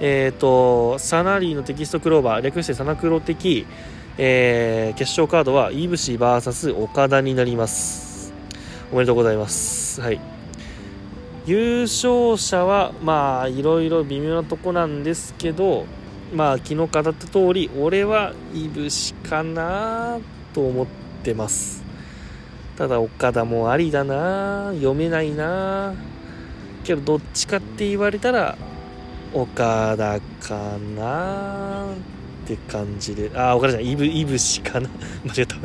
[0.00, 3.66] えっ、ー、と、サナリーのテキストクローバー、略してサナクロ的、
[4.18, 8.32] えー、決勝カードは、イブシ VS 岡田になります。
[8.92, 10.00] おめでとうございます。
[10.00, 10.32] はい。
[11.44, 15.86] 優勝者はまあいろいろ微妙なとこなんですけど
[16.32, 20.20] まあ昨日語った通り俺はいぶしかな
[20.54, 20.86] と思っ
[21.24, 21.81] てます
[22.82, 24.72] ただ岡田もありだな。
[24.74, 25.94] 読めないな。
[26.82, 28.58] けどどっちかって言われたら
[29.32, 31.86] 岡田かな。
[32.44, 33.30] って感じで。
[33.38, 33.92] あ岡田じゃない。
[33.92, 34.88] いぶいぶしかな。
[35.24, 35.56] 間違った。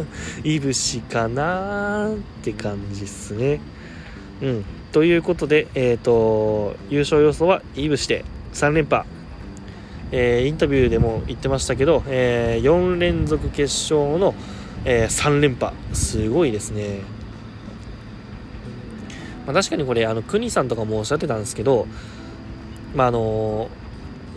[0.43, 2.11] いぶしかな。
[2.13, 3.61] って感じっすね。
[4.43, 4.65] うん。
[4.91, 9.05] ということでえっ、ー、と優勝予想はいぶして3連覇。
[10.11, 14.35] えー、インタビューでも言ってましたけど、えー、4連続決勝の、
[14.89, 15.73] えー、3連覇。
[15.93, 17.01] すごいですね、
[19.45, 21.87] まあ、確かにこれあの国さんとかもおっしゃってたんですけど、
[22.95, 23.69] まああの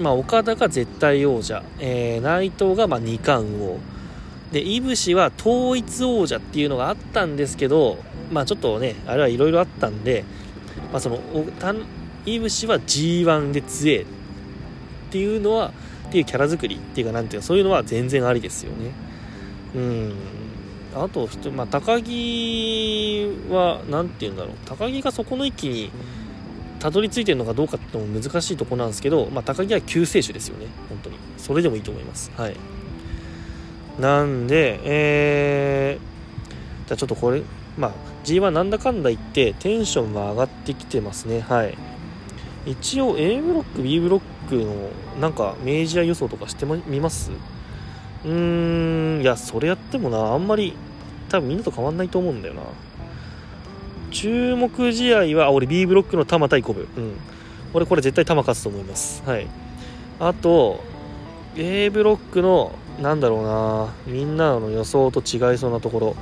[0.01, 3.79] まあ、岡田が絶対王者、えー、内藤がまあ二冠王。
[4.51, 7.99] でいぶしは統一王者っていうのがあったんですけど、
[8.33, 10.25] まあ、ちょっとねあれはいろいろあったんで、
[10.91, 11.21] まあ、その
[12.27, 14.05] いぶしは G1 で強えっ
[15.13, 15.73] ていうのは
[16.09, 18.91] っていうキャラ作りっていうかなんていうかそういうのは全然ありですよね。
[19.77, 20.40] うん。
[20.95, 24.55] あと、まあ、高木は何て言うんだろう。
[24.67, 25.91] 高木がそこの域に
[26.81, 30.67] たどり着いてるのかどうかってのも難しいとこなんですけど、まあ、高木は救世主ですよね。
[30.89, 31.17] 本当に。
[31.37, 32.31] それでもいいと思います。
[32.37, 32.57] はい。
[33.99, 37.43] なんでえー、じゃちょっとこれ
[37.77, 37.93] まあ
[38.25, 41.41] G1 なんだかんだ言ってテンションが上がってきてますね。
[41.41, 41.77] はい。
[42.67, 47.31] 一応 A ブロック B ブロックのなんかメジャー予想とかしてみます？
[48.25, 50.75] うーんいやそれやってもなあんまり
[51.29, 52.63] 多分みんなと変わんないと思うんだよな。
[54.11, 56.89] 注目試合は俺 B ブロックの玉対コブ。
[56.97, 57.15] うん。
[57.73, 59.23] 俺これ絶対玉勝つと思います。
[59.25, 59.47] はい。
[60.19, 60.83] あと
[61.57, 66.17] A ブロックのなんだろうなみんなの予想と違いそうなところ。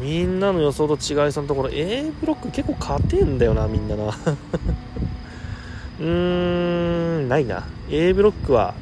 [0.00, 1.70] みんなの予想と違いそうなところ。
[1.70, 4.08] A ブロック結構勝てんだよなみんなな。
[6.00, 7.64] うーんないな。
[7.90, 8.74] A ブロックは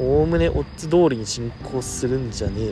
[0.00, 2.66] おおむねオッズ通りに進行するんじゃねえ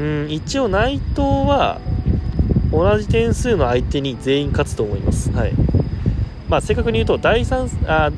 [0.00, 1.80] のうん一応内藤は
[2.70, 5.52] 同じ点数の相手に全員勝つと思いますはい
[6.48, 8.12] まあ正確に言うと第3あ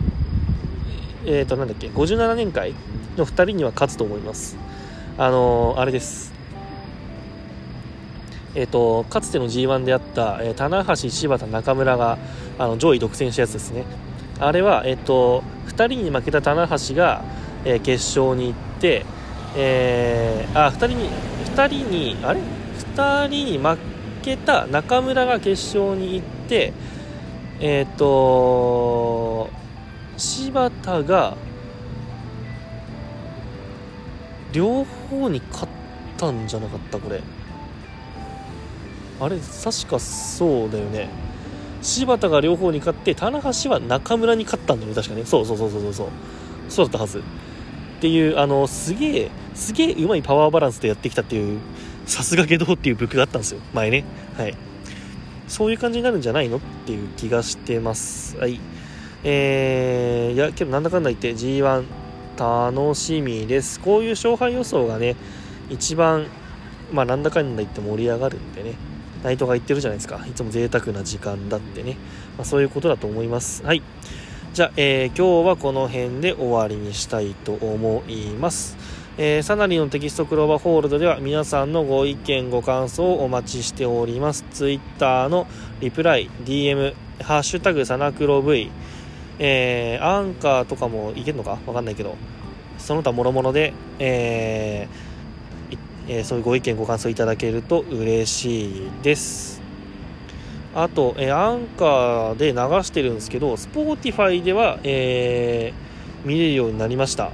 [1.25, 2.75] えっ、ー、となんだっけ57年会
[3.17, 4.57] の2人には勝つと思います
[5.19, 6.41] あのー、あれです
[8.55, 12.19] えーと、かつての G1 であった、えー、棚橋、柴田、中村が
[12.59, 13.85] あの上位独占したやつですね。
[14.41, 17.23] あれは、えーと、2人に負けた棚橋が、
[17.65, 19.05] えー、決勝に行って、
[19.57, 21.11] えー、あ2人に
[21.55, 22.41] 2人にあれ
[22.97, 23.79] ？2人に負
[24.23, 26.73] けた中村が決勝に行って
[27.61, 29.51] えっ、と
[30.17, 31.37] 柴田が
[34.53, 35.73] 両方に勝っ
[36.17, 36.99] たんじゃなかった？
[36.99, 37.21] これ。
[39.21, 41.09] あれ確かそうだよね。
[41.83, 45.25] 柴田が両方に勝って棚橋は中村に勝ったんだよね確かね。
[45.25, 46.09] そうそうそうそうそう。
[46.69, 47.19] そうだったはず。
[47.19, 47.23] っ
[48.01, 51.61] ていうあのすげえすげえうまいパワーバランスでやってきたっていう
[52.07, 54.05] さすがゲドっていう武器があったんですよ前ね。
[54.37, 54.57] はい。
[55.49, 58.37] そういう感じになるんじゃないのっていう気がしてます。
[58.39, 58.61] はい。
[59.23, 61.85] えー、いやけどなんだかんだ言って G1
[62.39, 63.81] 楽しみです。
[63.81, 65.17] こういう勝敗予想がね
[65.69, 66.27] 一番
[66.93, 68.75] まあなんだかんだ言って盛り上がるんでね
[69.23, 70.25] ナイトが言ってるじゃないですか。
[70.27, 71.97] いつも贅沢な時間だってね。
[72.39, 73.63] まあ、そういうことだと思います。
[73.65, 73.83] はい。
[74.55, 78.79] じゃあ、えー、今日はこの辺で終わりにしたいと思います。
[79.19, 84.47] えー、サナリのテキストクローバーホールドでは皆さんのご意見、ご感想をお待ちしております。
[84.51, 85.47] Twitter の
[85.81, 88.71] リプライ、DM、ハッシュタグサナクロ V、
[89.39, 91.59] えー、アンカーとかもいけるのか？
[91.67, 92.17] わかんないけど、
[92.79, 95.10] その他諸々で、えー、
[96.13, 99.63] えー、そういうご意見ご感想いただけると嬉しいです
[100.75, 107.31] あと、えー、アンカーで流してるんですけど Spotify では、えー、見れるようになりました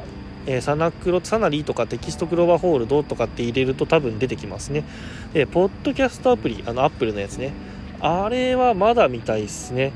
[0.49, 4.85] えー、サナクロサナリーとかテキストクローバーホールドとかって入れると多分出てきますね。
[5.33, 7.53] で、ポッドキャストアプリ、あの、アップルのやつね。
[8.01, 9.93] あれはまだみたいですね。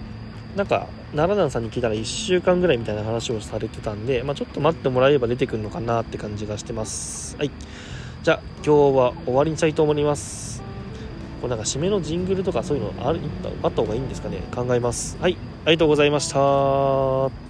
[0.56, 7.36] なんか、奈良南さんに聞いたら1週間ぐらいみたいな話をされてたんで、まあ、ちょっと待ってもらえれば出てくるのかなって感じがしてます。
[7.36, 7.50] はい。
[8.22, 10.62] じゃあ今日は終わりにしたいと思います。
[11.40, 13.20] これなんか締めのジングルとかそういうのある
[13.62, 14.42] あった方がいいんですかね。
[14.54, 15.16] 考えます。
[15.18, 15.38] はい。
[15.64, 17.49] ありがとうございました。